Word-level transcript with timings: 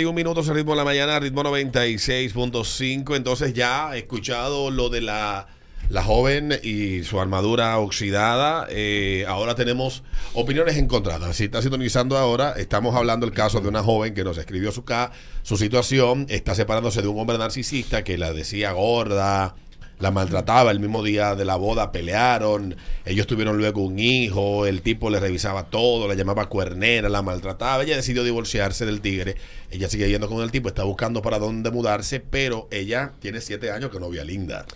Un 0.00 0.14
minuto 0.14 0.42
al 0.42 0.54
ritmo 0.54 0.74
de 0.74 0.76
la 0.76 0.84
mañana, 0.84 1.18
ritmo 1.18 1.42
96.5. 1.42 3.16
Entonces 3.16 3.52
ya 3.52 3.96
escuchado 3.96 4.70
lo 4.70 4.90
de 4.90 5.00
la, 5.00 5.48
la 5.90 6.04
joven 6.04 6.56
y 6.62 7.02
su 7.02 7.20
armadura 7.20 7.76
oxidada. 7.78 8.68
Eh, 8.70 9.24
ahora 9.26 9.56
tenemos 9.56 10.04
opiniones 10.34 10.76
encontradas. 10.76 11.34
Si 11.34 11.46
está 11.46 11.62
sintonizando 11.62 12.16
ahora, 12.16 12.52
estamos 12.52 12.94
hablando 12.94 13.26
del 13.26 13.34
caso 13.34 13.60
de 13.60 13.66
una 13.66 13.82
joven 13.82 14.14
que 14.14 14.22
nos 14.22 14.38
escribió 14.38 14.70
su, 14.70 14.84
ca 14.84 15.10
su 15.42 15.56
situación. 15.56 16.26
Está 16.28 16.54
separándose 16.54 17.02
de 17.02 17.08
un 17.08 17.18
hombre 17.18 17.36
narcisista 17.36 18.04
que 18.04 18.18
la 18.18 18.32
decía 18.32 18.70
gorda, 18.70 19.56
la 19.98 20.10
maltrataba 20.10 20.70
el 20.70 20.80
mismo 20.80 21.02
día 21.02 21.34
de 21.34 21.44
la 21.44 21.56
boda, 21.56 21.92
pelearon, 21.92 22.76
ellos 23.04 23.26
tuvieron 23.26 23.56
luego 23.58 23.82
un 23.82 23.98
hijo, 23.98 24.66
el 24.66 24.82
tipo 24.82 25.10
le 25.10 25.20
revisaba 25.20 25.64
todo, 25.64 26.06
la 26.06 26.14
llamaba 26.14 26.48
cuernera, 26.48 27.08
la 27.08 27.22
maltrataba, 27.22 27.82
ella 27.82 27.96
decidió 27.96 28.22
divorciarse 28.24 28.86
del 28.86 29.00
tigre, 29.00 29.36
ella 29.70 29.88
sigue 29.88 30.08
yendo 30.08 30.28
con 30.28 30.42
el 30.42 30.50
tipo, 30.50 30.68
está 30.68 30.84
buscando 30.84 31.22
para 31.22 31.38
dónde 31.38 31.70
mudarse, 31.70 32.20
pero 32.20 32.68
ella 32.70 33.12
tiene 33.20 33.40
siete 33.40 33.70
años 33.70 33.90
que 33.90 34.00
novia 34.00 34.24
linda. 34.24 34.66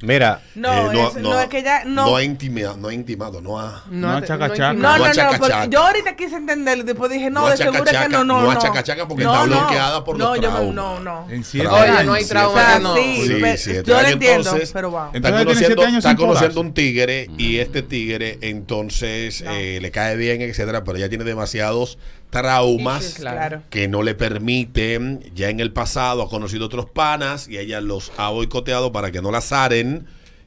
Mira, 0.00 0.40
No, 0.54 0.92
Eh, 0.92 1.08
es, 1.08 1.14
no, 1.16 1.40
es 1.40 1.48
que 1.48 1.62
ya 1.62 1.84
no. 1.84 2.06
no 2.06 2.16
ha 2.16 2.22
intimado, 2.22 2.76
no 2.76 2.88
ha 2.88 2.94
intimado, 2.94 3.40
no 3.40 3.58
ha... 3.58 3.82
No 3.90 4.20
chacachaca. 4.20 4.72
No, 4.72 4.96
no, 4.96 5.08
No 5.08 5.38
no, 5.48 5.64
yo 5.70 5.82
ahorita 5.84 6.14
quise 6.14 6.36
entenderlo 6.36 6.84
y 6.84 6.86
después 6.86 7.10
dije, 7.10 7.30
no, 7.30 7.40
No 7.40 7.48
de 7.50 7.56
seguro 7.56 7.82
que 7.84 7.92
no, 8.08 8.22
no, 8.24 8.40
no 8.42 8.54
no. 8.54 8.60
chacachaca 8.60 9.08
porque 9.08 9.24
está 9.24 9.42
bloqueada 9.42 10.04
por 10.04 10.16
no, 10.16 10.34
los 10.34 10.36
yo 10.36 10.50
traumas. 10.50 10.74
No, 10.74 11.00
no. 11.00 11.26
en 11.30 11.42
siete 11.42 11.66
Trauma. 11.66 11.82
años. 11.82 11.90
Oiga, 11.98 12.04
no 12.04 12.12
hay 12.14 12.24
O 12.24 12.28
trauma 12.28 12.78
no. 12.78 12.94
sí, 12.96 13.56
Sí, 13.58 13.72
yo 13.84 14.00
lo 14.00 14.08
entiendo, 14.08 14.38
entonces, 14.50 14.70
pero 14.72 14.90
wow. 14.90 15.10
Está 15.12 15.16
Entonces 15.16 15.32
tiene 15.32 15.44
conociendo, 15.74 15.82
años 15.82 16.04
está 16.04 16.16
conociendo 16.16 16.60
un 16.60 16.74
tigre 16.74 17.30
y 17.36 17.56
este 17.58 17.82
tigre 17.82 18.38
entonces 18.40 19.42
eh, 19.46 19.78
le 19.82 19.90
cae 19.90 20.16
bien, 20.16 20.40
etcétera, 20.42 20.84
pero 20.84 20.98
ella 20.98 21.08
tiene 21.08 21.24
demasiados 21.24 21.98
traumas 22.30 23.14
Claro. 23.14 23.62
que 23.70 23.88
no 23.88 24.02
le 24.02 24.14
permiten, 24.14 25.24
ya 25.34 25.48
en 25.48 25.60
el 25.60 25.72
pasado 25.72 26.22
ha 26.22 26.28
conocido 26.28 26.66
otros 26.66 26.86
panas 26.86 27.48
y 27.48 27.56
ella 27.58 27.80
los 27.80 28.12
ha 28.18 28.28
boicoteado 28.28 28.92
para 28.92 29.10
que 29.10 29.22
no 29.22 29.30
la 29.30 29.40
zaren 29.40 29.87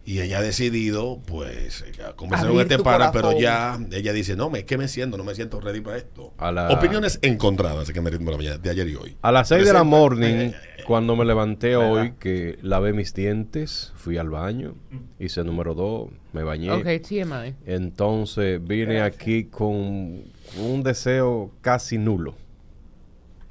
y 0.03 0.19
ella 0.21 0.39
ha 0.39 0.41
decidido 0.41 1.19
pues 1.25 1.81
eh, 1.87 1.91
conversar 2.15 2.47
con 2.49 2.61
este 2.61 2.77
tu 2.77 2.83
pana, 2.83 3.11
pero 3.11 3.39
ya 3.39 3.79
ella 3.91 4.13
dice, 4.13 4.35
no, 4.35 4.49
me, 4.49 4.59
es 4.59 4.65
que 4.65 4.77
me 4.77 4.87
siento, 4.87 5.15
no 5.17 5.23
me 5.23 5.35
siento 5.35 5.59
ready 5.61 5.79
para 5.81 5.97
esto. 5.97 6.33
A 6.39 6.51
la- 6.51 6.69
Opiniones 6.69 7.19
encontradas 7.21 7.91
que 7.91 8.01
me 8.01 8.09
ritmo 8.09 8.25
de 8.25 8.31
la 8.31 8.37
mañana, 8.37 8.57
de 8.57 8.69
ayer 8.71 8.87
y 8.87 8.95
hoy. 8.95 9.15
A 9.21 9.31
las 9.31 9.47
6 9.49 9.63
de 9.63 9.73
la 9.73 9.83
morning, 9.83 10.51
cuando 10.87 11.15
me 11.15 11.23
levanté 11.23 11.75
hoy, 11.75 12.13
que 12.19 12.57
lavé 12.63 12.93
mis 12.93 13.13
dientes, 13.13 13.93
fui 13.95 14.17
al 14.17 14.29
baño, 14.31 14.73
hice 15.19 15.43
número 15.43 15.75
2, 15.75 16.09
me 16.33 16.41
bañé. 16.43 16.71
Ok, 16.71 16.87
TMI. 17.07 17.55
Entonces 17.67 18.59
vine 18.63 19.01
aquí 19.01 19.43
con 19.45 20.23
un 20.57 20.83
deseo 20.83 21.51
casi 21.61 21.99
nulo. 21.99 22.33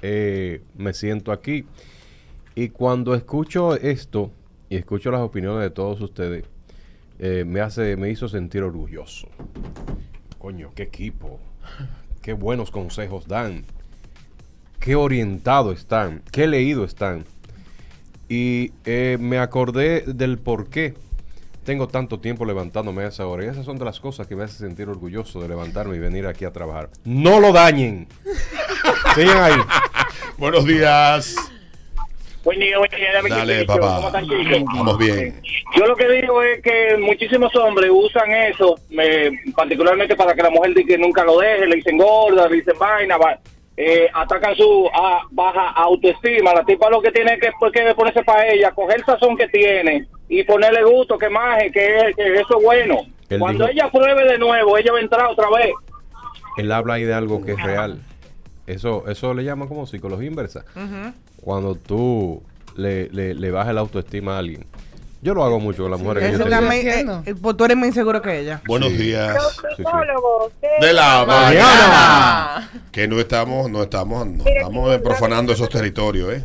Eh, 0.01 0.61
me 0.75 0.93
siento 0.93 1.31
aquí 1.31 1.63
y 2.55 2.69
cuando 2.69 3.13
escucho 3.15 3.75
esto 3.75 4.31
y 4.71 4.77
escucho 4.77 5.11
las 5.11 5.19
opiniones 5.19 5.61
de 5.63 5.69
todos 5.69 5.99
ustedes, 5.99 6.45
eh, 7.19 7.43
me 7.45 7.59
hace, 7.59 7.97
me 7.97 8.09
hizo 8.09 8.29
sentir 8.29 8.63
orgulloso. 8.63 9.27
Coño, 10.39 10.71
qué 10.73 10.83
equipo, 10.83 11.41
qué 12.21 12.31
buenos 12.31 12.71
consejos 12.71 13.27
dan, 13.27 13.65
qué 14.79 14.95
orientado 14.95 15.73
están, 15.73 16.23
qué 16.31 16.47
leído 16.47 16.85
están. 16.85 17.25
Y 18.29 18.71
eh, 18.85 19.17
me 19.19 19.39
acordé 19.39 20.05
del 20.07 20.37
por 20.37 20.69
qué 20.69 20.93
tengo 21.65 21.89
tanto 21.89 22.21
tiempo 22.21 22.45
levantándome 22.45 23.03
a 23.03 23.07
esa 23.09 23.27
hora. 23.27 23.43
Y 23.43 23.49
esas 23.49 23.65
son 23.65 23.77
de 23.77 23.83
las 23.83 23.99
cosas 23.99 24.25
que 24.25 24.37
me 24.37 24.45
hacen 24.45 24.69
sentir 24.69 24.87
orgulloso 24.87 25.41
de 25.41 25.49
levantarme 25.49 25.97
y 25.97 25.99
venir 25.99 26.27
aquí 26.27 26.45
a 26.45 26.53
trabajar. 26.53 26.89
¡No 27.03 27.41
lo 27.41 27.51
dañen! 27.51 28.07
Sigan 29.15 29.37
ahí. 29.37 29.59
Buenos 30.37 30.65
días. 30.65 31.50
Buen 32.43 32.59
día, 32.59 32.77
buen 32.79 32.89
día, 32.89 33.13
dame 33.13 33.29
Dale, 33.29 33.65
papá. 33.65 34.11
Vamos 34.73 34.97
bien. 34.97 35.39
Yo 35.77 35.85
lo 35.85 35.95
que 35.95 36.09
digo 36.09 36.41
es 36.41 36.61
que 36.61 36.97
muchísimos 36.97 37.55
hombres 37.55 37.89
usan 37.93 38.31
eso, 38.31 38.75
eh, 38.99 39.31
particularmente 39.55 40.15
para 40.15 40.33
que 40.33 40.41
la 40.41 40.49
mujer 40.49 40.73
diga 40.73 40.87
que 40.95 40.97
nunca 40.97 41.23
lo 41.23 41.37
deje, 41.39 41.67
le 41.67 41.75
dicen 41.75 41.97
gorda, 41.97 42.47
le 42.49 42.55
dicen 42.57 42.73
vaina, 42.79 43.17
va- 43.17 43.37
eh, 43.77 44.07
atacan 44.13 44.55
su 44.55 44.89
ah, 44.93 45.21
baja 45.31 45.69
autoestima. 45.69 46.53
La 46.53 46.63
tipa 46.65 46.89
lo 46.89 47.01
que 47.01 47.11
tiene 47.11 47.37
que, 47.39 47.51
pues, 47.59 47.71
que 47.71 47.93
ponerse 47.93 48.23
para 48.23 48.47
ella, 48.51 48.71
coger 48.71 48.97
el 48.97 49.05
sazón 49.05 49.37
que 49.37 49.47
tiene 49.47 50.07
y 50.27 50.43
ponerle 50.43 50.83
gusto, 50.83 51.17
que 51.17 51.29
maje, 51.29 51.71
que, 51.71 52.11
que 52.15 52.33
eso 52.39 52.57
es 52.57 52.63
bueno. 52.63 53.01
Él 53.29 53.39
Cuando 53.39 53.65
dijo- 53.67 53.71
ella 53.79 53.91
pruebe 53.91 54.25
de 54.31 54.37
nuevo, 54.39 54.77
ella 54.77 54.91
va 54.91 54.97
a 54.97 55.01
entrar 55.01 55.25
otra 55.27 55.47
vez. 55.55 55.71
Él 56.57 56.71
habla 56.71 56.95
ahí 56.95 57.03
de 57.03 57.13
algo 57.13 57.43
que 57.45 57.51
es 57.53 57.63
real. 57.63 58.01
Eso, 58.67 59.05
eso 59.07 59.33
le 59.33 59.43
llaman 59.43 59.67
como 59.67 59.85
psicología 59.87 60.27
inversa. 60.27 60.63
Cuando 61.41 61.75
tú 61.75 62.41
le, 62.75 63.09
le, 63.09 63.33
le 63.33 63.51
bajas 63.51 63.73
la 63.73 63.81
autoestima 63.81 64.35
a 64.35 64.39
alguien. 64.39 64.65
Yo 65.23 65.35
lo 65.35 65.43
hago 65.43 65.59
mucho 65.59 65.83
con 65.83 65.91
las 65.91 65.99
mujeres 65.99 66.23
que 66.23 66.29
yo 66.31 66.35
Eso 66.37 66.43
tengo. 66.45 66.59
también, 66.61 66.87
eh, 66.87 67.21
eh, 67.27 67.35
pues 67.39 67.55
tú 67.55 67.65
eres 67.65 67.77
más 67.77 67.87
inseguro 67.87 68.21
que 68.23 68.39
ella. 68.39 68.59
Buenos 68.65 68.89
Sí. 68.89 68.97
días. 68.97 69.35
Los 69.35 69.51
sí. 69.77 69.83
De 70.79 70.93
la 70.93 71.25
Mañana. 71.27 71.45
mañana. 71.53 72.71
Que 72.91 73.07
no 73.07 73.19
estamos, 73.19 73.69
no 73.69 73.83
estamos, 73.83 74.25
no 74.25 74.43
estamos 74.45 74.97
profanando 75.01 75.53
esos 75.53 75.69
territorios, 75.69 76.33
¿eh? 76.33 76.43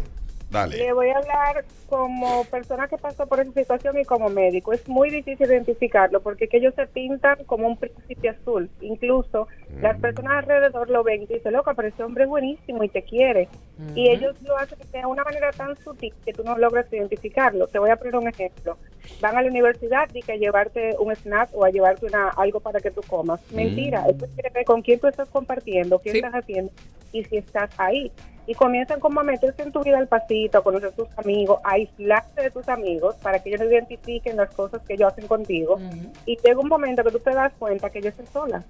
Le 0.51 0.59
Dale. 0.59 0.93
voy 0.93 1.09
a 1.11 1.19
hablar 1.19 1.65
como 1.89 2.45
persona 2.45 2.87
que 2.87 2.97
pasó 2.97 3.27
por 3.27 3.41
esa 3.41 3.53
situación 3.53 3.99
y 3.99 4.05
como 4.05 4.29
médico. 4.29 4.73
Es 4.73 4.87
muy 4.89 5.11
difícil 5.11 5.47
identificarlo 5.51 6.21
porque 6.21 6.47
que 6.49 6.59
ellos 6.59 6.73
se 6.77 6.87
pintan 6.87 7.39
como 7.47 7.67
un 7.67 7.77
príncipe 7.77 8.29
azul. 8.29 8.71
Incluso 8.81 9.49
las 9.83 9.99
personas 9.99 10.45
alrededor 10.45 10.89
lo 10.89 11.03
ven 11.03 11.23
y 11.23 11.27
dicen, 11.27 11.53
loca, 11.53 11.75
pero 11.75 11.89
ese 11.89 12.03
hombre 12.05 12.25
es 12.25 12.31
buenísimo 12.31 12.85
y 12.85 12.89
te 12.89 13.03
quiere. 13.03 13.49
Y 13.97 14.09
ellos 14.09 14.41
lo 14.43 14.57
hacen 14.57 14.79
de 14.93 15.05
una 15.05 15.25
manera 15.25 15.51
tan 15.51 15.77
sutil 15.79 16.15
que 16.25 16.33
tú 16.33 16.45
no 16.45 16.57
logras 16.57 16.91
identificarlo. 16.93 17.67
Te 17.67 17.81
voy 17.81 17.91
a 17.91 17.97
poner 17.97 18.15
un 18.17 18.29
ejemplo. 18.29 18.79
Van 19.21 19.37
a 19.37 19.43
la 19.43 19.51
universidad 19.51 20.09
y 20.15 20.23
que 20.23 20.33
a 20.33 20.37
llevarte 20.37 20.95
un 21.01 21.13
snack 21.15 21.51
o 21.55 21.65
a 21.65 21.71
llevarte 21.71 22.07
una, 22.07 22.29
algo 22.31 22.61
para 22.61 22.81
que 22.81 22.93
tú 22.93 23.01
comas. 23.09 23.41
Mentira. 23.53 24.05
Eso 24.09 24.27
tiene 24.29 24.43
que 24.45 24.51
ver 24.51 24.65
con 24.65 24.81
quién 24.83 25.01
tú 25.01 25.09
estás 25.09 25.29
compartiendo, 25.29 25.99
qué 25.99 26.11
Sí. 26.13 26.19
estás 26.19 26.35
haciendo 26.35 26.73
y 27.13 27.25
si 27.25 27.37
estás 27.37 27.71
ahí 27.79 28.13
y 28.47 28.55
comienzan 28.55 29.01
como 29.01 29.21
a 29.21 29.25
meterse 29.25 29.63
en 29.63 29.73
tu 29.73 29.83
vida 29.83 29.99
al 29.99 30.07
pasito, 30.09 30.59
a 30.59 30.63
conocer 30.63 30.93
tus 30.93 31.09
amigos, 31.19 31.59
a 31.65 31.73
aislarte 31.73 32.43
de 32.43 32.51
tus 32.51 32.69
amigos 32.69 33.17
para 33.17 33.41
que 33.43 33.49
ellos 33.49 33.61
no 33.61 33.67
identifiquen 33.71 34.37
las 34.37 34.51
cosas 34.55 34.83
que 34.83 34.95
ellos 34.95 35.13
hacen 35.13 35.27
contigo. 35.27 35.79
Y 36.27 36.37
llega 36.39 36.61
un 36.61 36.69
momento 36.69 37.03
que 37.03 37.11
tú 37.11 37.19
te 37.19 37.31
das 37.35 37.53
cuenta 37.59 37.91
que 37.91 37.99
ellos 37.99 38.11
están 38.19 38.27
solas 38.33 38.65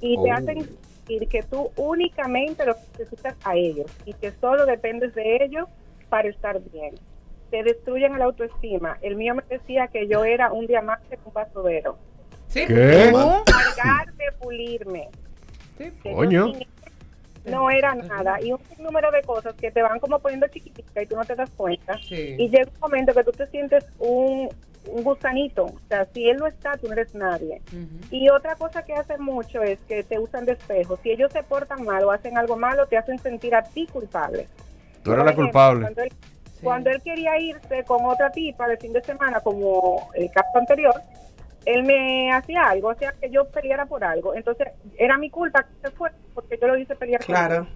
y 0.00 0.16
te 0.22 0.30
Oh. 0.30 0.34
hacen 0.34 0.60
sentir 1.06 1.28
que 1.28 1.42
tú 1.44 1.70
únicamente 1.76 2.66
los 2.66 2.76
necesitas 2.98 3.34
a 3.44 3.56
ellos 3.56 3.90
y 4.04 4.12
que 4.12 4.32
solo 4.32 4.66
dependes 4.66 5.14
de 5.14 5.44
ellos 5.44 5.66
para 6.10 6.28
estar 6.28 6.60
bien. 6.72 6.94
Te 7.50 7.62
destruyen 7.62 8.18
la 8.18 8.24
autoestima. 8.26 8.98
El 9.02 9.16
mío 9.16 9.34
me 9.34 9.42
decía 9.48 9.86
que 9.88 10.08
yo 10.08 10.24
era 10.24 10.52
un 10.52 10.66
diamante 10.66 11.16
con 11.16 11.32
basurero. 11.32 11.96
Sí. 12.48 12.64
¿Qué? 12.66 13.12
Cargar 13.46 14.12
de 14.14 14.24
pulirme. 14.40 15.08
Sí. 15.78 15.90
que 16.02 16.10
yo 16.10 16.16
Coño. 16.16 16.52
No 17.46 17.70
era 17.70 17.94
nada. 17.94 18.40
Y 18.40 18.52
un 18.52 18.60
número 18.78 19.10
de 19.10 19.22
cosas 19.22 19.54
que 19.54 19.70
te 19.70 19.82
van 19.82 19.98
como 19.98 20.18
poniendo 20.18 20.46
chiquitica 20.48 21.02
y 21.02 21.06
tú 21.06 21.16
no 21.16 21.24
te 21.24 21.34
das 21.34 21.50
cuenta. 21.50 21.98
Sí. 21.98 22.36
Y 22.38 22.48
llega 22.48 22.70
un 22.74 22.80
momento 22.80 23.14
que 23.14 23.24
tú 23.24 23.32
te 23.32 23.46
sientes 23.46 23.86
un, 23.98 24.48
un 24.88 25.04
gusanito. 25.04 25.64
O 25.64 25.80
sea, 25.88 26.06
si 26.12 26.28
él 26.28 26.38
no 26.38 26.46
está, 26.46 26.76
tú 26.76 26.86
no 26.86 26.92
eres 26.92 27.14
nadie. 27.14 27.62
Y 28.10 28.28
otra 28.28 28.56
cosa 28.56 28.82
que 28.82 28.94
hacen 28.94 29.22
mucho 29.22 29.62
es 29.62 29.78
que 29.88 30.02
te 30.02 30.18
usan 30.18 30.44
de 30.44 30.52
espejo. 30.52 30.98
Si 31.02 31.10
ellos 31.10 31.32
se 31.32 31.42
portan 31.42 31.84
mal 31.84 32.04
o 32.04 32.10
hacen 32.10 32.36
algo 32.36 32.56
malo, 32.56 32.86
te 32.86 32.96
hacen 32.96 33.18
sentir 33.18 33.54
a 33.54 33.62
ti 33.62 33.86
culpable. 33.86 34.48
Tú 35.02 35.12
eres 35.12 35.24
la 35.24 35.30
ejemplo, 35.30 35.44
culpable. 35.46 35.82
Cuando 35.82 36.02
él, 36.02 36.12
cuando 36.62 36.90
él 36.90 37.02
quería 37.02 37.38
irse 37.38 37.84
con 37.84 38.04
otra 38.04 38.30
tipa 38.30 38.66
de 38.66 38.76
fin 38.76 38.92
de 38.92 39.02
semana, 39.02 39.40
como 39.40 40.08
el 40.14 40.30
caso 40.30 40.58
anterior, 40.58 40.94
él 41.66 41.82
me 41.84 42.32
hacía 42.32 42.64
algo, 42.68 42.88
o 42.88 42.94
sea, 42.94 43.12
que 43.12 43.28
yo 43.30 43.44
peleara 43.50 43.84
por 43.86 44.02
algo. 44.04 44.34
Entonces, 44.34 44.68
era 44.96 45.18
mi 45.18 45.28
culpa 45.30 45.64
que 45.64 45.88
se 45.88 45.94
fue, 45.94 46.10
porque 46.34 46.58
yo 46.60 46.68
lo 46.68 46.78
hice 46.78 46.94
pelear 46.96 47.20
por 47.20 47.26
Claro. 47.26 47.66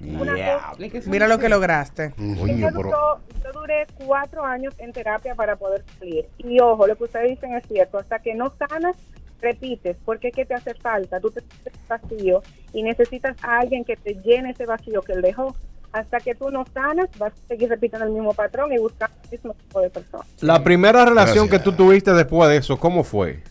Una 0.00 0.32
cosa- 0.32 0.76
que 0.90 1.02
son 1.02 1.10
Mira 1.10 1.28
lo 1.28 1.38
que 1.38 1.50
lograste. 1.50 2.12
Coño, 2.16 2.70
duró- 2.70 3.20
yo 3.44 3.52
duré 3.52 3.86
cuatro 4.06 4.42
años 4.44 4.74
en 4.78 4.92
terapia 4.92 5.34
para 5.34 5.56
poder 5.56 5.84
salir. 5.98 6.26
Y 6.38 6.58
ojo, 6.58 6.86
lo 6.86 6.96
que 6.96 7.04
ustedes 7.04 7.28
dicen 7.30 7.54
es 7.54 7.66
cierto. 7.66 7.98
Hasta 7.98 8.18
que 8.18 8.34
no 8.34 8.50
sanas, 8.56 8.96
repites. 9.42 9.98
Porque 10.04 10.28
es 10.28 10.34
que 10.34 10.46
te 10.46 10.54
hace 10.54 10.72
falta. 10.74 11.20
Tú 11.20 11.30
te 11.30 11.40
sientes 11.42 11.72
vacío 11.86 12.42
y 12.72 12.82
necesitas 12.82 13.36
a 13.42 13.58
alguien 13.58 13.84
que 13.84 13.96
te 13.96 14.14
llene 14.14 14.50
ese 14.52 14.64
vacío 14.64 15.02
que 15.02 15.12
él 15.12 15.20
dejó. 15.22 15.54
Hasta 15.92 16.20
que 16.20 16.34
tú 16.34 16.50
no 16.50 16.64
sanas, 16.72 17.08
vas 17.18 17.32
a 17.32 17.48
seguir 17.48 17.68
repitiendo 17.68 18.06
el 18.06 18.12
mismo 18.12 18.32
patrón 18.32 18.72
y 18.72 18.78
buscando 18.78 19.16
el 19.24 19.30
mismo 19.30 19.54
tipo 19.54 19.80
de 19.80 19.90
persona. 19.90 20.24
La 20.40 20.62
primera 20.62 21.04
relación 21.04 21.46
Gracias. 21.46 21.64
que 21.64 21.70
tú 21.70 21.76
tuviste 21.76 22.12
después 22.12 22.48
de 22.48 22.58
eso, 22.58 22.78
¿cómo 22.78 23.02
fue? 23.02 23.42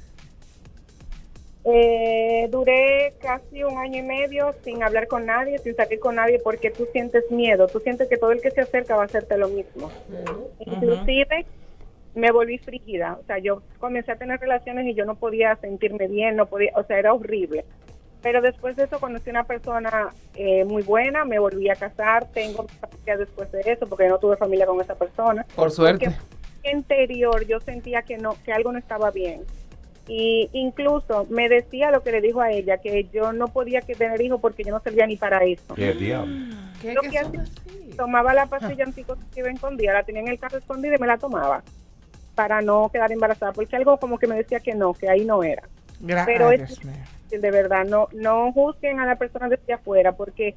Eh, 1.66 2.48
duré 2.50 3.14
casi 3.22 3.64
un 3.64 3.78
año 3.78 4.00
y 4.00 4.02
medio 4.02 4.56
sin 4.64 4.82
hablar 4.82 5.08
con 5.08 5.26
nadie, 5.26 5.60
sin 5.60 5.76
salir 5.76 6.00
con 6.00 6.16
nadie, 6.16 6.40
porque 6.40 6.72
tú 6.72 6.88
sientes 6.92 7.30
miedo, 7.30 7.68
tú 7.68 7.80
sientes 7.80 8.08
que 8.08 8.18
todo 8.18 8.32
el 8.32 8.42
que 8.42 8.50
se 8.52 8.62
acerca 8.62 8.96
va 8.96 9.04
a 9.04 9.06
hacerte 9.06 9.38
lo 9.38 9.50
mismo. 9.50 9.92
Inclusive 10.60 11.46
me 12.16 12.32
volví 12.32 12.58
frígida, 12.58 13.18
o 13.22 13.26
sea, 13.26 13.38
yo 13.38 13.62
comencé 13.80 14.12
a 14.12 14.16
tener 14.16 14.40
relaciones 14.40 14.88
y 14.88 14.94
yo 14.96 15.06
no 15.06 15.16
podía 15.16 15.56
sentirme 15.58 16.08
bien, 16.08 16.38
no 16.38 16.48
podía, 16.48 16.72
o 16.76 16.84
sea, 16.84 16.98
era 16.98 17.14
horrible. 17.14 17.66
Pero 18.22 18.42
después 18.42 18.76
de 18.76 18.84
eso 18.84 19.00
conocí 19.00 19.30
una 19.30 19.46
persona 19.46 20.10
eh, 20.36 20.66
muy 20.66 20.84
buena, 20.84 21.24
me 21.24 21.40
volví 21.40 21.70
a 21.70 21.76
casar, 21.76 22.28
tengo 22.34 22.66
familia 22.80 23.18
después 23.18 23.50
de 23.52 23.62
eso 23.66 23.88
porque 23.88 24.08
no 24.10 24.18
tuve 24.18 24.36
familia 24.36 24.66
con 24.66 24.82
esa 24.82 24.96
persona. 24.96 25.46
Por 25.56 25.72
suerte. 25.72 26.06
Porque 26.06 26.70
interior 26.72 27.46
yo 27.48 27.60
sentía 27.62 28.02
que 28.02 28.18
no 28.18 28.36
que 28.44 28.52
algo 28.52 28.72
no 28.74 28.80
estaba 28.80 29.12
bien. 29.12 29.44
Y 30.08 30.50
incluso 30.54 31.28
me 31.30 31.48
decía 31.48 31.92
lo 31.92 32.02
que 32.02 32.12
le 32.12 32.20
dijo 32.20 32.42
a 32.42 32.52
ella, 32.52 32.78
que 32.80 33.06
yo 33.14 33.32
no 33.32 33.48
podía 33.48 33.82
que 33.82 33.94
tener 33.96 34.20
hijos 34.22 34.42
porque 34.42 34.64
yo 34.64 34.72
no 34.72 34.80
servía 34.82 35.06
ni 35.06 35.16
para 35.18 35.44
eso. 35.46 35.74
¿Qué 35.76 35.94
diablo? 35.94 36.34
¿Qué, 36.82 36.94
Lo 36.94 37.02
que 37.02 37.20
así? 37.20 37.38
Tomaba 37.96 38.34
la 38.34 38.48
pastilla 38.48 38.86
anticonceptiva 38.86 39.50
escondida, 39.50 39.94
la 39.94 40.04
tenía 40.04 40.22
en 40.22 40.30
el 40.30 40.40
carro 40.40 40.58
escondida 40.58 40.96
y 40.96 41.00
me 41.00 41.08
la 41.08 41.18
tomaba 41.18 41.64
para 42.36 42.62
no 42.62 42.90
quedar 42.92 43.12
embarazada, 43.12 43.52
porque 43.52 43.76
algo 43.76 43.98
como 43.98 44.18
que 44.18 44.26
me 44.28 44.36
decía 44.36 44.60
que 44.62 44.74
no, 44.74 44.94
que 44.94 45.10
ahí 45.10 45.26
no 45.26 45.44
era. 45.44 45.64
Gra- 46.02 46.26
Pero 46.26 46.52
es- 46.52 46.80
De 47.38 47.52
verdad, 47.52 47.86
no 47.86 48.08
no 48.14 48.52
juzguen 48.54 49.00
a 49.00 49.06
la 49.06 49.16
persona 49.18 49.48
desde 49.50 49.74
afuera, 49.74 50.14
porque 50.14 50.56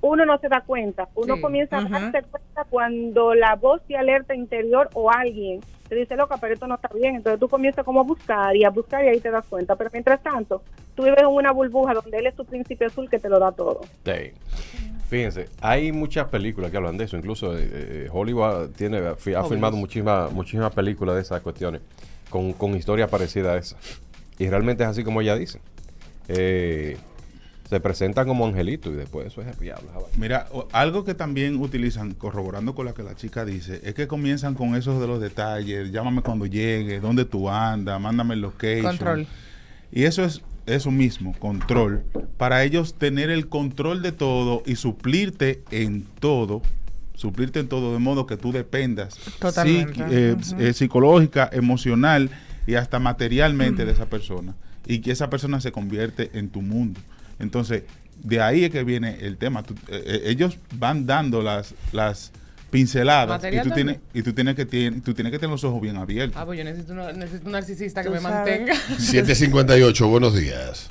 uno 0.00 0.26
no 0.26 0.38
se 0.38 0.48
da 0.48 0.60
cuenta, 0.60 1.08
uno 1.14 1.36
Sí. 1.36 1.40
comienza 1.40 1.78
a 1.78 1.88
darse 1.88 2.22
cuenta 2.30 2.64
cuando 2.68 3.34
la 3.34 3.54
voz 3.56 3.86
de 3.88 3.96
alerta 3.96 4.34
interior 4.34 4.90
o 4.94 5.10
alguien 5.10 5.60
te 5.88 5.94
dice, 5.94 6.16
loca, 6.16 6.36
pero 6.38 6.54
esto 6.54 6.66
no 6.66 6.74
está 6.76 6.88
bien, 6.94 7.16
entonces 7.16 7.38
tú 7.40 7.48
comienzas 7.48 7.84
como 7.84 8.00
a 8.00 8.04
buscar 8.04 8.54
y 8.56 8.64
a 8.64 8.70
buscar 8.70 9.04
y 9.04 9.08
ahí 9.08 9.20
te 9.20 9.30
das 9.30 9.46
cuenta, 9.46 9.76
pero 9.76 9.90
mientras 9.92 10.22
tanto, 10.22 10.62
tú 10.94 11.04
vives 11.04 11.20
en 11.20 11.26
una 11.26 11.52
burbuja 11.52 11.94
donde 11.94 12.18
él 12.18 12.26
es 12.26 12.34
tu 12.34 12.44
príncipe 12.44 12.84
azul 12.86 13.08
que 13.08 13.18
te 13.18 13.28
lo 13.28 13.38
da 13.38 13.52
todo. 13.52 13.80
Sí. 14.04 14.32
Fíjense, 15.08 15.48
hay 15.60 15.92
muchas 15.92 16.28
películas 16.28 16.70
que 16.70 16.76
hablan 16.78 16.96
de 16.96 17.04
eso. 17.04 17.16
Incluso 17.16 17.56
eh, 17.56 17.68
eh, 17.70 18.08
Hollywood 18.10 18.70
tiene, 18.76 18.98
ha 18.98 19.14
filmado 19.16 19.76
muchísimas 19.76 20.32
muchísimas 20.32 20.74
películas 20.74 21.14
de 21.16 21.20
esas 21.22 21.40
cuestiones 21.42 21.82
con, 22.30 22.52
con 22.54 22.74
historias 22.74 23.08
parecidas 23.10 23.54
a 23.54 23.58
esa. 23.58 23.76
Y 24.38 24.48
realmente 24.48 24.82
es 24.82 24.88
así 24.88 25.04
como 25.04 25.20
ella 25.20 25.36
dice. 25.36 25.60
Eh, 26.28 26.96
se 27.68 27.80
presentan 27.80 28.26
como 28.26 28.46
angelitos 28.46 28.92
y 28.92 28.96
después 28.96 29.26
eso 29.26 29.40
es 29.40 29.48
el 29.48 29.58
diablo. 29.58 29.88
Mira, 30.18 30.46
algo 30.72 31.02
que 31.04 31.14
también 31.14 31.56
utilizan, 31.60 32.12
corroborando 32.12 32.74
con 32.74 32.84
lo 32.84 32.94
que 32.94 33.02
la 33.02 33.14
chica 33.16 33.44
dice, 33.44 33.80
es 33.84 33.94
que 33.94 34.06
comienzan 34.06 34.54
con 34.54 34.74
esos 34.76 35.00
de 35.00 35.06
los 35.06 35.20
detalles, 35.20 35.90
llámame 35.90 36.20
cuando 36.22 36.44
llegue, 36.46 37.00
dónde 37.00 37.24
tú 37.24 37.48
andas, 37.48 37.98
mándame 38.00 38.34
el 38.34 38.42
location. 38.42 38.82
Control. 38.96 39.26
Y 39.90 40.04
eso 40.04 40.24
es 40.24 40.42
eso 40.66 40.90
mismo, 40.90 41.34
control, 41.38 42.04
para 42.38 42.64
ellos 42.64 42.94
tener 42.94 43.28
el 43.30 43.48
control 43.48 44.00
de 44.02 44.12
todo 44.12 44.62
y 44.66 44.76
suplirte 44.76 45.62
en 45.70 46.04
todo, 46.20 46.62
suplirte 47.14 47.60
en 47.60 47.68
todo 47.68 47.92
de 47.92 47.98
modo 47.98 48.26
que 48.26 48.36
tú 48.38 48.50
dependas 48.52 49.14
Totalmente. 49.38 49.92
psiqui- 50.04 50.06
eh, 50.10 50.36
eh, 50.68 50.72
psicológica, 50.72 51.48
emocional 51.52 52.30
y 52.66 52.74
hasta 52.76 52.98
materialmente 52.98 53.84
de 53.84 53.92
esa 53.92 54.06
persona 54.06 54.54
y 54.86 54.98
que 55.00 55.12
esa 55.12 55.30
persona 55.30 55.60
se 55.60 55.72
convierte 55.72 56.30
en 56.34 56.48
tu 56.50 56.62
mundo. 56.62 57.00
Entonces, 57.38 57.82
de 58.22 58.40
ahí 58.40 58.64
es 58.64 58.70
que 58.70 58.84
viene 58.84 59.18
el 59.20 59.36
tema. 59.36 59.62
Tú- 59.62 59.74
eh, 59.88 60.02
eh, 60.06 60.22
ellos 60.26 60.58
van 60.78 61.06
dando 61.06 61.42
las, 61.42 61.74
las 61.92 62.32
pinceladas 62.70 63.26
y 63.26 63.42
¿Material 63.42 63.68
tú, 63.68 63.74
tienes, 63.74 63.98
y 64.14 64.22
tú 64.22 64.32
tienes 64.32 64.54
que 64.56 64.66
tien- 64.68 65.02
tú 65.02 65.14
tienes 65.14 65.30
que 65.32 65.38
tener 65.38 65.50
los 65.52 65.62
ojos 65.64 65.80
bien 65.80 65.96
abiertos. 65.96 66.36
Ah, 66.40 66.44
pues 66.44 66.58
yo 66.58 66.64
necesito, 66.64 66.92
una- 66.92 67.12
necesito 67.12 67.46
un 67.46 67.52
narcisista 67.52 68.02
que 68.02 68.10
me 68.10 68.20
sabes. 68.20 68.60
mantenga. 68.60 68.74
758, 68.98 70.08
buenos 70.08 70.34
días. 70.34 70.90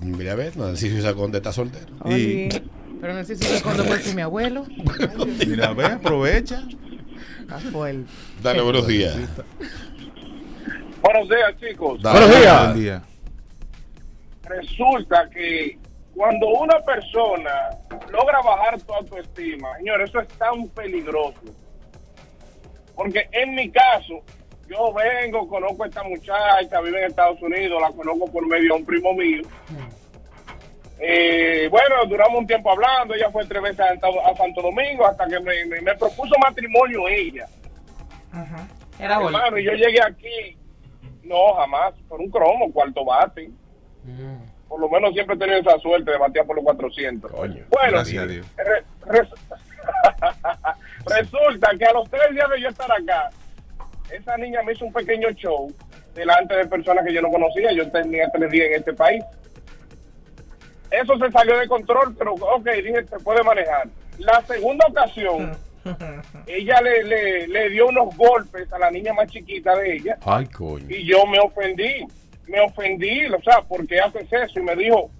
Mira, 0.00 0.32
a 0.32 0.34
ver, 0.34 0.56
Narciso 0.56 1.00
Saconde 1.00 1.38
está 1.38 1.52
soltero. 1.52 1.86
Y 2.10 2.48
Pero 3.00 3.14
necesito 3.14 3.46
cuando 3.62 3.84
puede 3.84 4.02
ser 4.02 4.14
mi 4.16 4.22
abuelo. 4.22 4.66
mira, 5.46 5.72
ve, 5.74 5.84
aprovecha. 5.86 6.64
está 7.40 7.58
fuerte. 7.60 8.10
Dale, 8.42 8.62
buenos 8.62 8.86
días. 8.86 9.16
Buenos 11.02 11.28
días, 11.28 11.56
chicos. 11.60 12.02
Dale. 12.02 12.18
Buenos 12.20 12.38
días. 12.40 12.60
Buen 12.66 12.80
día. 12.80 13.02
Resulta 14.44 15.28
que 15.30 15.78
cuando 16.14 16.46
una 16.48 16.80
persona 16.80 17.70
logra 18.10 18.40
bajar 18.42 18.80
tu 18.82 18.92
autoestima, 18.92 19.76
señor, 19.78 20.02
eso 20.02 20.20
es 20.20 20.28
tan 20.38 20.68
peligroso. 20.68 21.40
Porque 22.94 23.26
en 23.32 23.54
mi 23.54 23.70
caso, 23.70 24.22
yo 24.68 24.92
vengo, 24.92 25.48
conozco 25.48 25.84
a 25.84 25.86
esta 25.86 26.02
muchacha, 26.02 26.80
vive 26.82 26.98
en 27.00 27.06
Estados 27.06 27.40
Unidos, 27.40 27.80
la 27.80 27.90
conozco 27.92 28.30
por 28.30 28.46
medio 28.46 28.74
de 28.74 28.80
un 28.80 28.84
primo 28.86 29.14
mío. 29.14 29.42
Eh, 31.04 31.66
bueno, 31.70 31.96
duramos 32.06 32.38
un 32.40 32.46
tiempo 32.46 32.70
hablando, 32.70 33.14
ella 33.14 33.30
fue 33.30 33.44
tres 33.46 33.60
veces 33.62 33.80
a, 33.80 34.30
a 34.30 34.36
Santo 34.36 34.62
Domingo 34.62 35.04
hasta 35.06 35.26
que 35.26 35.40
me, 35.40 35.64
me- 35.66 35.80
me 35.80 35.94
propuso 35.96 36.34
matrimonio 36.44 37.08
ella. 37.08 37.46
Ajá. 38.32 38.68
Era 39.00 39.18
bola. 39.18 39.38
Hermano, 39.38 39.58
y 39.58 39.64
yo 39.64 39.72
llegué 39.72 40.00
aquí, 40.00 40.56
no, 41.24 41.54
jamás, 41.54 41.94
por 42.08 42.20
un 42.20 42.30
cromo, 42.30 42.72
cuarto 42.72 43.04
bate. 43.04 43.50
Por 44.68 44.80
lo 44.80 44.88
menos 44.88 45.12
siempre 45.12 45.36
he 45.36 45.38
tenido 45.38 45.58
esa 45.58 45.78
suerte 45.78 46.10
de 46.10 46.18
batear 46.18 46.46
por 46.46 46.56
los 46.56 46.64
400. 46.64 47.30
Coño, 47.30 47.64
bueno, 47.70 47.92
gracias 47.92 48.22
a 48.22 48.26
Dios. 48.26 48.46
re- 48.56 48.84
res- 49.06 49.28
resulta 51.06 51.70
que 51.78 51.84
a 51.84 51.92
los 51.92 52.08
tres 52.10 52.30
días 52.32 52.48
de 52.50 52.60
yo 52.60 52.68
estar 52.68 52.90
acá, 52.90 53.30
esa 54.10 54.36
niña 54.36 54.62
me 54.62 54.72
hizo 54.72 54.84
un 54.84 54.92
pequeño 54.92 55.30
show 55.32 55.72
delante 56.14 56.54
de 56.56 56.66
personas 56.66 57.04
que 57.06 57.12
yo 57.12 57.22
no 57.22 57.30
conocía. 57.30 57.72
Yo 57.72 57.90
tenía 57.90 58.30
tres 58.32 58.50
días 58.50 58.68
en 58.68 58.74
este 58.74 58.92
país. 58.94 59.22
Eso 60.90 61.16
se 61.18 61.30
salió 61.30 61.56
de 61.58 61.68
control, 61.68 62.14
pero 62.16 62.34
ok, 62.34 62.66
dije, 62.82 63.04
se 63.06 63.18
puede 63.20 63.42
manejar. 63.42 63.88
La 64.18 64.40
segunda 64.42 64.86
ocasión, 64.88 65.56
ella 66.46 66.80
le, 66.80 67.02
le, 67.04 67.48
le 67.48 67.70
dio 67.70 67.86
unos 67.88 68.16
golpes 68.16 68.72
a 68.72 68.78
la 68.78 68.90
niña 68.90 69.12
más 69.12 69.30
chiquita 69.30 69.74
de 69.76 69.96
ella 69.96 70.16
Ay, 70.24 70.46
coño. 70.46 70.86
y 70.88 71.04
yo 71.04 71.26
me 71.26 71.38
ofendí, 71.40 72.06
me 72.48 72.60
ofendí, 72.60 73.26
o 73.26 73.40
sea, 73.42 73.62
¿por 73.62 73.86
qué 73.86 74.00
haces 74.00 74.26
eso? 74.32 74.60
Y 74.60 74.62
me 74.62 74.76
dijo, 74.76 75.10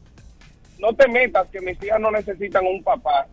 no 0.79 0.93
te 0.95 1.09
metas, 1.09 1.49
que 1.51 1.61
mis 1.61 1.83
hijas 1.83 2.01
no 2.01 2.11
necesitan 2.11 2.67
un 2.67 2.83
papá. 2.83 3.27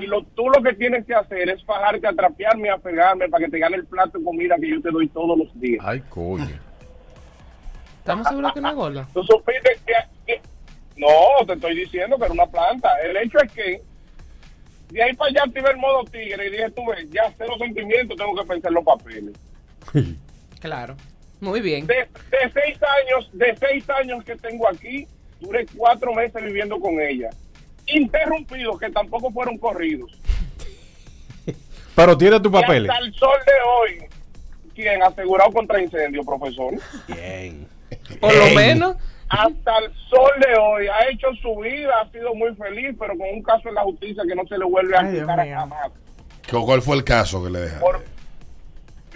Y 0.00 0.06
lo, 0.06 0.22
tú 0.22 0.50
lo 0.50 0.62
que 0.62 0.74
tienes 0.74 1.06
que 1.06 1.14
hacer 1.14 1.48
es 1.48 1.64
fajarte, 1.64 2.06
atrapearme, 2.06 2.68
apegarme 2.68 3.26
para 3.30 3.46
que 3.46 3.50
te 3.52 3.58
gane 3.58 3.76
el 3.76 3.86
plato 3.86 4.18
de 4.18 4.24
comida 4.24 4.54
que 4.60 4.68
yo 4.68 4.82
te 4.82 4.90
doy 4.90 5.08
todos 5.08 5.38
los 5.38 5.60
días. 5.60 5.82
Ay, 5.86 6.00
coño. 6.10 6.46
¿Estamos 7.98 8.26
seguros 8.28 8.52
que 8.52 8.60
no 8.60 8.68
es 8.68 8.74
gorda? 8.74 9.08
Tú 9.14 9.22
supiste 9.22 9.70
que, 9.86 9.94
que- 10.26 10.42
No, 10.96 11.46
te 11.46 11.54
estoy 11.54 11.74
diciendo 11.76 12.18
que 12.18 12.24
era 12.24 12.34
una 12.34 12.46
planta. 12.46 12.88
El 13.02 13.16
hecho 13.16 13.38
es 13.42 13.52
que 13.52 13.80
de 14.92 15.02
ahí 15.02 15.14
para 15.14 15.30
allá 15.30 15.42
activé 15.46 15.70
el 15.70 15.76
modo 15.78 16.04
tigre 16.04 16.46
y 16.46 16.50
dije, 16.50 16.70
tú 16.70 16.82
ves, 16.86 17.06
ya 17.10 17.32
cero 17.36 17.54
sentimientos, 17.58 18.16
tengo 18.16 18.34
que 18.34 18.44
pensar 18.46 18.70
en 18.70 18.74
los 18.74 18.84
papeles. 18.84 19.34
Claro. 20.60 20.96
Muy 21.40 21.60
bien. 21.60 21.88
de, 21.88 21.94
de 21.96 22.52
seis 22.54 22.78
años, 23.02 23.28
de 23.32 23.56
seis 23.58 23.84
años 23.90 24.22
que 24.24 24.36
tengo 24.36 24.68
aquí, 24.68 25.08
duré 25.40 25.66
cuatro 25.76 26.14
meses 26.14 26.40
viviendo 26.40 26.78
con 26.78 27.00
ella. 27.00 27.30
Interrumpidos, 27.88 28.78
que 28.78 28.88
tampoco 28.90 29.32
fueron 29.32 29.58
corridos. 29.58 30.12
Pero 31.96 32.16
tiene 32.16 32.38
tu 32.38 32.48
Y 32.48 32.52
papel. 32.52 32.88
hasta 32.88 33.04
el 33.04 33.12
sol 33.14 33.36
de 33.44 33.52
hoy, 33.98 34.08
quien 34.72 35.02
asegurado 35.02 35.50
contra 35.50 35.82
incendio, 35.82 36.22
profesor, 36.22 36.74
Bien. 37.08 37.66
Por 38.20 38.34
lo 38.36 38.46
menos. 38.54 38.96
Hasta 39.32 39.78
el 39.78 39.92
sol 40.10 40.30
de 40.46 40.54
hoy 40.60 40.86
ha 40.88 41.08
hecho 41.10 41.28
su 41.40 41.56
vida, 41.60 41.90
ha 42.02 42.10
sido 42.10 42.34
muy 42.34 42.54
feliz, 42.54 42.94
pero 42.98 43.16
con 43.16 43.26
un 43.32 43.42
caso 43.42 43.68
en 43.68 43.74
la 43.76 43.82
justicia 43.82 44.22
que 44.28 44.34
no 44.34 44.42
se 44.46 44.58
le 44.58 44.64
vuelve 44.66 44.94
a 44.96 45.00
Ay, 45.00 45.20
quitar 45.20 45.48
jamás. 45.48 45.90
¿Cuál 46.50 46.82
fue 46.82 46.96
el 46.96 47.04
caso 47.04 47.42
que 47.42 47.48
le 47.50 47.60
dejaron? 47.60 47.80
Por 47.80 48.02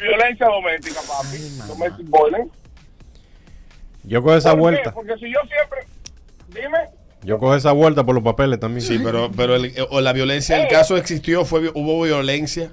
violencia 0.02 0.46
doméstica, 0.46 1.00
papi. 1.06 1.36
Domestic 1.68 2.06
violence. 2.10 2.50
Yo 4.04 4.22
cojo 4.22 4.36
esa 4.36 4.50
¿Por 4.50 4.56
qué? 4.56 4.60
vuelta. 4.62 4.92
Porque 4.94 5.14
si 5.16 5.30
yo 5.32 5.40
siempre, 5.48 5.80
dime, 6.48 6.78
Yo 7.22 7.38
cojo 7.38 7.54
esa 7.56 7.72
vuelta 7.72 8.04
por 8.04 8.14
los 8.14 8.22
papeles 8.24 8.58
también. 8.60 8.80
Sí, 8.82 8.98
pero, 9.02 9.30
pero 9.36 9.56
el- 9.56 9.74
o 9.90 10.00
la 10.00 10.12
violencia, 10.12 10.62
el 10.62 10.68
caso 10.68 10.96
existió, 10.96 11.44
fue 11.44 11.70
hubo 11.74 12.02
violencia. 12.04 12.70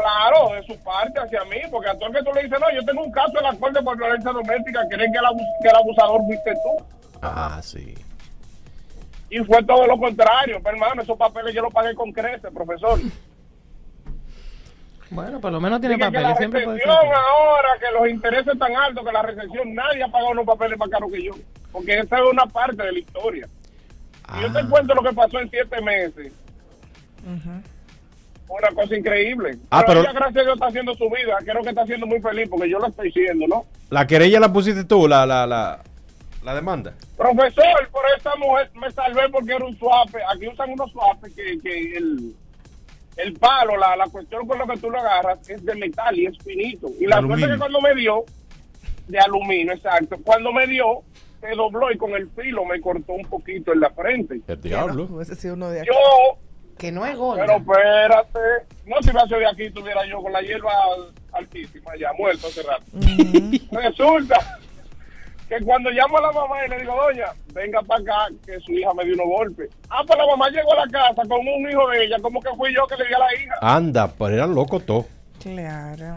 Claro, 0.00 0.54
de 0.54 0.62
su 0.66 0.78
parte 0.82 1.20
hacia 1.20 1.44
mí, 1.44 1.58
porque 1.70 1.88
a 1.90 1.94
todo 1.94 2.08
el 2.08 2.14
que 2.16 2.22
tú 2.22 2.30
le 2.34 2.42
dices, 2.44 2.58
no, 2.60 2.66
yo 2.74 2.84
tengo 2.84 3.02
un 3.04 3.12
caso 3.12 3.36
en 3.38 3.44
la 3.44 3.52
corte 3.54 3.82
por 3.82 3.96
violencia 3.96 4.30
doméstica, 4.32 4.80
creen 4.90 5.12
que 5.12 5.18
el, 5.18 5.24
abus- 5.24 5.58
que 5.62 5.68
el 5.68 5.76
abusador 5.76 6.20
fuiste 6.26 6.52
tú. 6.54 6.84
Ah, 7.22 7.60
sí. 7.62 7.94
Y 9.30 9.38
fue 9.40 9.62
todo 9.64 9.86
lo 9.86 9.96
contrario, 9.98 10.58
pero 10.62 10.74
hermano, 10.76 11.02
esos 11.02 11.16
papeles 11.16 11.54
yo 11.54 11.62
los 11.62 11.72
pagué 11.72 11.94
con 11.94 12.10
creces, 12.12 12.50
profesor. 12.52 12.98
Bueno, 15.10 15.40
por 15.40 15.50
lo 15.50 15.60
menos 15.60 15.80
tiene 15.80 15.96
que 15.96 16.04
la 16.04 16.10
papeles. 16.10 16.36
Siempre 16.38 16.64
puede 16.64 16.78
ser. 16.78 16.88
ahora, 16.88 17.68
que 17.80 17.90
los 17.98 18.08
intereses 18.08 18.58
tan 18.58 18.76
altos, 18.76 19.04
que 19.04 19.12
la 19.12 19.22
recesión, 19.22 19.74
nadie 19.74 20.04
ha 20.04 20.08
pagado 20.08 20.30
unos 20.30 20.46
papeles 20.46 20.78
más 20.78 20.88
caros 20.88 21.10
que 21.12 21.24
yo. 21.24 21.32
Porque 21.72 21.98
esa 21.98 22.16
es 22.18 22.24
una 22.30 22.46
parte 22.46 22.82
de 22.82 22.92
la 22.92 22.98
historia. 22.98 23.48
Y 24.38 24.42
yo 24.42 24.52
te 24.52 24.60
Ah. 24.60 24.66
cuento 24.70 24.94
lo 24.94 25.02
que 25.02 25.12
pasó 25.12 25.40
en 25.40 25.50
siete 25.50 25.80
meses. 25.80 26.32
Ujú. 27.24 27.62
Una 28.50 28.68
cosa 28.74 28.96
increíble. 28.96 29.56
Ah, 29.70 29.84
pero, 29.86 30.00
pero- 30.00 30.10
ella, 30.10 30.12
gracias 30.12 30.36
a 30.38 30.42
Dios, 30.42 30.54
está 30.54 30.66
haciendo 30.66 30.94
su 30.94 31.08
vida. 31.08 31.36
Creo 31.44 31.62
que 31.62 31.68
está 31.70 31.86
siendo 31.86 32.06
muy 32.06 32.20
feliz 32.20 32.48
porque 32.50 32.68
yo 32.68 32.78
lo 32.78 32.88
estoy 32.88 33.12
siendo, 33.12 33.46
¿no? 33.46 33.64
La 33.90 34.06
querella 34.06 34.40
la 34.40 34.52
pusiste 34.52 34.84
tú, 34.84 35.06
la, 35.06 35.24
la, 35.24 35.46
la, 35.46 35.80
la 36.42 36.54
demanda. 36.54 36.94
Profesor, 37.16 37.88
por 37.92 38.02
esta 38.16 38.34
mujer 38.36 38.70
me 38.74 38.90
salvé 38.90 39.28
porque 39.30 39.52
era 39.54 39.64
un 39.64 39.78
suape. 39.78 40.18
Aquí 40.34 40.48
usan 40.48 40.70
unos 40.72 40.90
suapes 40.90 41.32
que, 41.34 41.58
que 41.62 41.96
el, 41.96 42.34
el 43.16 43.32
palo, 43.34 43.76
la, 43.76 43.94
la 43.96 44.06
cuestión 44.08 44.46
con 44.48 44.58
lo 44.58 44.66
que 44.66 44.76
tú 44.78 44.90
lo 44.90 44.98
agarras 44.98 45.48
es 45.48 45.64
de 45.64 45.74
metal 45.76 46.18
y 46.18 46.26
es 46.26 46.36
finito. 46.38 46.88
Y 46.98 47.06
la 47.06 47.16
De 47.20 47.22
suerte 47.26 47.44
aluminio. 47.44 47.48
que 47.54 47.58
cuando 47.58 47.80
me 47.80 47.94
dio, 47.94 48.24
de 49.06 49.18
aluminio, 49.20 49.72
exacto, 49.74 50.16
cuando 50.24 50.52
me 50.52 50.66
dio, 50.66 51.02
se 51.40 51.50
dobló 51.54 51.90
y 51.92 51.96
con 51.96 52.12
el 52.14 52.28
filo 52.30 52.64
me 52.64 52.80
cortó 52.80 53.12
un 53.12 53.24
poquito 53.26 53.72
en 53.72 53.80
la 53.80 53.90
frente. 53.90 54.40
El 54.48 54.60
diablo. 54.60 55.06
No, 55.08 55.14
hubiese 55.16 55.36
sido 55.36 55.54
uno 55.54 55.70
de 55.70 55.80
aquí. 55.82 55.88
Yo, 55.88 56.38
Que 56.80 56.90
no 56.90 57.04
es 57.04 57.12
pero 57.12 57.20
gorda. 57.20 57.56
espérate, 57.56 58.38
no 58.86 58.96
si 59.02 59.12
me 59.12 59.20
hace 59.20 59.36
de 59.36 59.46
aquí 59.46 59.70
tuviera 59.70 60.02
yo 60.06 60.22
con 60.22 60.32
la 60.32 60.40
hierba 60.40 60.72
altísima 61.32 61.92
ya, 61.98 62.10
muerto 62.14 62.46
hace 62.46 62.62
rato. 62.62 62.84
Resulta 63.70 64.58
que 65.46 65.60
cuando 65.60 65.90
llamo 65.90 66.16
a 66.16 66.22
la 66.22 66.32
mamá 66.32 66.64
y 66.64 66.70
le 66.70 66.78
digo, 66.78 66.94
doña, 66.94 67.26
venga 67.52 67.82
para 67.82 68.00
acá, 68.00 68.34
que 68.46 68.58
su 68.60 68.72
hija 68.72 68.94
me 68.94 69.04
dio 69.04 69.12
unos 69.12 69.26
golpes. 69.26 69.68
Ah, 69.90 70.02
pues 70.06 70.18
la 70.18 70.26
mamá 70.26 70.48
llegó 70.48 70.72
a 70.72 70.86
la 70.86 70.90
casa 70.90 71.22
con 71.28 71.40
un 71.40 71.70
hijo 71.70 71.86
de 71.90 72.04
ella, 72.04 72.16
como 72.22 72.40
que 72.40 72.48
fui 72.56 72.74
yo 72.74 72.86
que 72.86 72.96
le 72.96 73.08
di 73.08 73.12
a 73.12 73.18
la 73.18 73.34
hija. 73.34 73.54
Anda, 73.60 74.10
pero 74.18 74.34
eran 74.36 74.54
locos 74.54 74.86
todos. 74.86 75.04
Claro. 75.42 76.14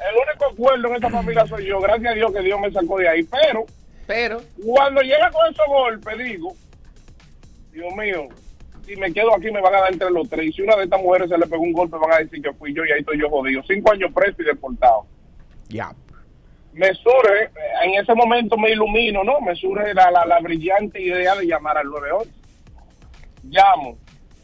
El 0.00 0.16
único 0.16 0.46
acuerdo 0.52 0.88
en 0.88 0.94
esta 0.96 1.10
familia 1.10 1.46
soy 1.46 1.66
yo, 1.66 1.78
gracias 1.80 2.10
a 2.10 2.14
Dios 2.16 2.32
que 2.32 2.40
Dios 2.40 2.58
me 2.58 2.72
sacó 2.72 2.98
de 2.98 3.08
ahí. 3.08 3.22
Pero 3.22 3.66
Pero, 4.08 4.42
cuando 4.64 5.00
llega 5.02 5.30
con 5.30 5.52
esos 5.52 5.66
golpes, 5.68 6.18
digo, 6.18 6.56
Dios 7.72 7.94
mío, 7.94 8.28
si 8.86 8.96
me 8.96 9.12
quedo 9.12 9.34
aquí 9.34 9.50
me 9.50 9.60
van 9.60 9.74
a 9.74 9.80
dar 9.80 9.92
entre 9.92 10.10
los 10.10 10.28
tres. 10.28 10.46
Y 10.46 10.52
si 10.52 10.62
una 10.62 10.76
de 10.76 10.84
estas 10.84 11.02
mujeres 11.02 11.28
se 11.28 11.36
le 11.36 11.46
pegó 11.46 11.62
un 11.62 11.72
golpe, 11.72 11.96
van 11.98 12.12
a 12.12 12.18
decir 12.18 12.40
que 12.40 12.52
fui 12.52 12.72
yo 12.72 12.84
y 12.84 12.92
ahí 12.92 13.00
estoy 13.00 13.20
yo 13.20 13.28
jodido. 13.28 13.62
Cinco 13.66 13.92
años 13.92 14.12
preso 14.14 14.40
y 14.42 14.44
deportado. 14.44 15.06
Ya. 15.68 15.90
me 16.72 16.94
surge, 16.94 17.50
en 17.82 17.94
ese 18.00 18.14
momento 18.14 18.56
me 18.56 18.70
ilumino, 18.70 19.24
¿no? 19.24 19.40
Me 19.40 19.56
surge 19.56 19.92
la, 19.92 20.10
la, 20.10 20.24
la 20.24 20.38
brillante 20.38 21.02
idea 21.02 21.34
de 21.34 21.46
llamar 21.46 21.78
al 21.78 21.86
911. 21.86 22.30
Llamo. 23.44 23.98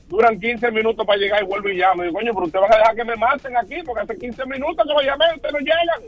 Duran 0.09 0.39
15 0.39 0.71
minutos 0.73 1.07
para 1.07 1.19
llegar 1.19 1.43
y 1.43 1.47
vuelvo 1.47 1.69
y 1.69 1.77
llamo. 1.77 2.03
Y 2.03 2.07
digo, 2.07 2.19
coño, 2.19 2.33
pero 2.35 2.47
usted 2.47 2.59
va 2.59 2.67
a 2.67 2.79
dejar 2.79 2.97
que 2.97 3.05
me 3.05 3.17
maten 3.17 3.57
aquí 3.57 3.77
porque 3.85 4.03
hace 4.03 4.19
15 4.19 4.45
minutos 4.47 4.87
que 4.87 4.93
lo 4.93 5.01
llamé, 5.01 5.25
ustedes 5.37 5.53
no 5.55 5.59
llegan. 5.61 6.03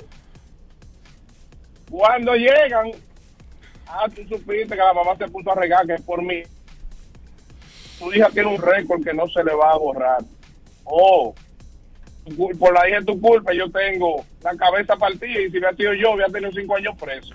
Cuando 1.90 2.34
llegan, 2.34 2.90
ah, 3.86 4.06
tú 4.14 4.22
supiste 4.28 4.74
que 4.74 4.76
la 4.76 4.92
mamá 4.92 5.16
se 5.16 5.28
puso 5.28 5.52
a 5.52 5.54
regar 5.54 5.86
que 5.86 5.94
es 5.94 6.02
por 6.02 6.20
mí. 6.22 6.42
Tu 8.04 8.12
hija 8.12 8.28
tiene 8.30 8.48
un 8.48 8.60
récord 8.60 9.02
que 9.02 9.14
no 9.14 9.26
se 9.28 9.42
le 9.42 9.54
va 9.54 9.72
a 9.72 9.78
borrar. 9.78 10.22
Oh, 10.84 11.34
por 12.58 12.74
la 12.74 12.88
hija 12.88 13.00
de 13.00 13.06
tu 13.06 13.20
culpa, 13.20 13.52
yo 13.52 13.70
tengo 13.70 14.24
la 14.42 14.54
cabeza 14.56 14.96
partida 14.96 15.40
y 15.40 15.50
si 15.50 15.58
hubiera 15.58 15.74
sido 15.74 15.94
yo, 15.94 16.12
hubiera 16.12 16.30
tenido 16.30 16.52
cinco 16.52 16.76
años 16.76 16.94
preso. 17.00 17.32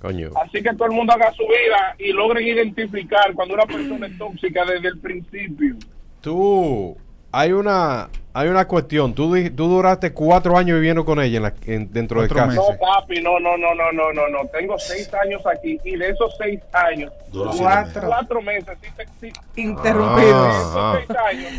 Coño. 0.00 0.30
Así 0.36 0.62
que 0.62 0.72
todo 0.74 0.86
el 0.86 0.92
mundo 0.92 1.12
haga 1.12 1.32
su 1.32 1.42
vida 1.42 1.96
y 1.98 2.12
logren 2.12 2.46
identificar 2.46 3.32
cuando 3.34 3.54
una 3.54 3.66
persona 3.66 4.06
es 4.06 4.18
tóxica 4.18 4.64
desde 4.64 4.88
el 4.88 4.98
principio. 4.98 5.76
Tú, 6.20 6.96
hay 7.38 7.52
una, 7.52 8.08
hay 8.32 8.48
una 8.48 8.66
cuestión. 8.66 9.12
Tú, 9.14 9.34
tú 9.54 9.68
duraste 9.68 10.12
cuatro 10.12 10.56
años 10.56 10.76
viviendo 10.76 11.04
con 11.04 11.20
ella 11.20 11.36
en 11.36 11.42
la- 11.42 11.54
en- 11.66 11.92
dentro 11.92 12.22
de 12.22 12.28
casa. 12.28 12.54
No, 12.54 12.62
papi, 12.80 13.20
no, 13.20 13.38
no, 13.38 13.58
no, 13.58 13.74
no, 13.74 13.92
no, 13.92 14.12
no, 14.14 14.28
no. 14.28 14.46
Tengo 14.48 14.78
seis 14.78 15.12
años 15.12 15.42
aquí 15.46 15.78
y 15.84 15.96
de 15.96 16.08
esos 16.10 16.34
seis 16.38 16.60
años, 16.72 17.12
Cuatro. 17.30 17.52
meses. 17.64 18.02
cuatro 18.06 18.42
meses, 18.42 18.78
sí. 19.20 19.30
Ah. 19.76 20.16
de 20.16 20.22
esos 20.30 20.96
seis 20.96 21.18
años, 21.18 21.52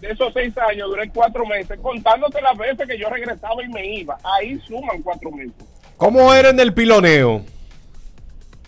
de 0.00 0.10
esos 0.10 0.32
seis 0.34 0.58
años 0.58 0.88
duré 0.88 1.08
cuatro 1.10 1.46
meses, 1.46 1.78
contándote 1.80 2.40
las 2.42 2.56
veces 2.58 2.86
que 2.88 2.98
yo 2.98 3.08
regresaba 3.08 3.62
y 3.62 3.68
me 3.68 3.86
iba. 3.98 4.16
Ahí 4.36 4.58
suman 4.66 5.00
cuatro 5.02 5.30
meses. 5.30 5.54
¿Cómo 5.96 6.32
eres 6.34 6.52
en 6.52 6.60
el 6.60 6.74
piloneo? 6.74 7.42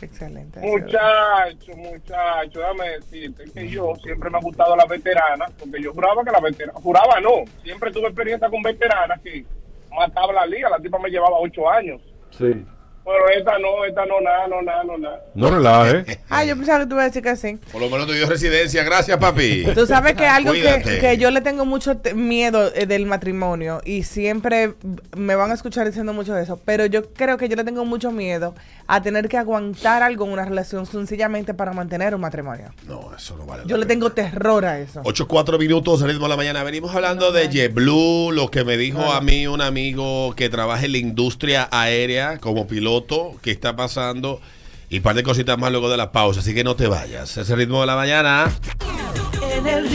Excelente. 0.02 0.60
Muchacho, 0.60 1.76
muchacho, 1.76 2.58
déjame 2.60 2.90
decirte 2.90 3.44
que 3.52 3.68
yo 3.68 3.94
siempre 3.96 4.30
me 4.30 4.38
ha 4.38 4.40
gustado 4.40 4.76
las 4.76 4.88
veteranas, 4.88 5.50
porque 5.58 5.82
yo 5.82 5.92
juraba 5.92 6.24
que 6.24 6.30
las 6.30 6.42
veteranas, 6.42 6.82
juraba 6.82 7.20
no, 7.20 7.44
siempre 7.62 7.90
tuve 7.92 8.06
experiencia 8.06 8.48
con 8.48 8.62
veteranas 8.62 9.20
que 9.20 9.44
mataba 9.90 10.32
la 10.32 10.46
liga, 10.46 10.70
la 10.70 10.78
tipa 10.78 10.98
me 10.98 11.10
llevaba 11.10 11.38
ocho 11.38 11.68
años, 11.70 12.00
Sí. 12.30 12.64
Pero 13.04 13.28
esta 13.36 13.58
no, 13.58 13.84
esta 13.84 14.06
no, 14.06 14.20
nada, 14.20 14.46
no, 14.48 14.62
nada, 14.62 14.84
no, 14.84 14.98
nada. 14.98 15.20
No 15.34 15.50
relajes. 15.50 16.18
Ah, 16.32 16.44
yo 16.44 16.56
pensaba 16.56 16.80
que 16.80 16.86
tú 16.86 16.94
ibas 16.94 17.02
a 17.02 17.08
decir 17.08 17.22
que 17.22 17.36
sí. 17.36 17.58
Por 17.72 17.80
lo 17.80 17.90
menos 17.90 18.06
te 18.06 18.14
dio 18.14 18.28
residencia. 18.28 18.84
Gracias, 18.84 19.18
papi. 19.18 19.64
Tú 19.74 19.84
sabes 19.84 20.14
que 20.14 20.24
algo 20.26 20.52
que, 20.52 20.98
que 21.00 21.18
yo 21.18 21.30
le 21.32 21.40
tengo 21.40 21.64
mucho 21.64 22.00
miedo 22.14 22.70
eh, 22.74 22.86
del 22.86 23.06
matrimonio 23.06 23.80
y 23.84 24.04
siempre 24.04 24.74
me 25.16 25.34
van 25.34 25.50
a 25.50 25.54
escuchar 25.54 25.86
diciendo 25.86 26.12
mucho 26.12 26.34
de 26.34 26.44
eso, 26.44 26.60
pero 26.64 26.86
yo 26.86 27.12
creo 27.12 27.36
que 27.36 27.48
yo 27.48 27.56
le 27.56 27.64
tengo 27.64 27.84
mucho 27.84 28.12
miedo 28.12 28.54
a 28.86 29.02
tener 29.02 29.28
que 29.28 29.38
aguantar 29.38 30.02
algo 30.02 30.24
en 30.24 30.32
una 30.32 30.44
relación 30.44 30.86
sencillamente 30.86 31.54
para 31.54 31.72
mantener 31.72 32.14
un 32.14 32.20
matrimonio. 32.20 32.72
No, 32.86 33.14
eso 33.16 33.36
no 33.36 33.46
vale. 33.46 33.64
Yo 33.66 33.76
le 33.76 33.86
pena. 33.86 33.94
tengo 33.94 34.10
terror 34.10 34.64
a 34.64 34.78
eso. 34.78 35.00
8, 35.04 35.26
4 35.26 35.58
minutos, 35.58 36.02
ritmo 36.02 36.24
de 36.24 36.30
la 36.30 36.36
mañana. 36.36 36.62
Venimos 36.62 36.94
hablando 36.94 37.32
de 37.32 37.48
JetBlue, 37.48 38.32
lo 38.32 38.50
que 38.50 38.64
me 38.64 38.76
dijo 38.76 39.02
a 39.02 39.20
mí 39.20 39.46
un 39.46 39.60
amigo 39.60 40.34
que 40.36 40.48
trabaja 40.48 40.86
en 40.86 40.92
la 40.92 40.98
industria 40.98 41.68
aérea 41.70 42.38
como 42.38 42.66
piloto, 42.66 42.89
que 43.42 43.50
está 43.50 43.76
pasando, 43.76 44.40
y 44.88 44.98
un 44.98 45.02
par 45.02 45.14
de 45.14 45.22
cositas 45.22 45.56
más 45.58 45.70
luego 45.70 45.88
de 45.88 45.96
la 45.96 46.12
pausa. 46.12 46.40
Así 46.40 46.54
que 46.54 46.64
no 46.64 46.76
te 46.76 46.86
vayas. 46.88 47.36
Ese 47.36 47.56
ritmo 47.56 47.80
de 47.80 47.86
la 47.86 47.96
mañana. 47.96 48.50
El 49.64 49.88